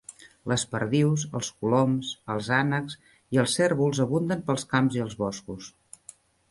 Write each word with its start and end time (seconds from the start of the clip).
Les 0.51 0.61
perdius, 0.71 1.25
els 1.39 1.49
coloms, 1.65 2.15
els 2.37 2.49
ànecs 2.63 2.97
i 3.37 3.43
els 3.45 3.55
cérvols 3.61 4.05
abunden 4.09 4.45
pels 4.51 4.69
camps 4.75 4.99
i 5.01 5.09
els 5.09 5.19
boscos. 5.25 5.75